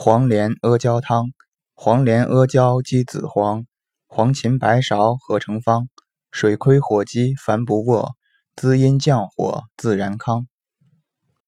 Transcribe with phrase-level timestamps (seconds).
[0.00, 1.32] 黄连阿胶汤，
[1.74, 3.66] 黄连阿胶鸡子黄，
[4.06, 5.88] 黄芩白芍合成方。
[6.30, 8.12] 水亏火积，烦不卧，
[8.54, 10.46] 滋阴降火，自然康。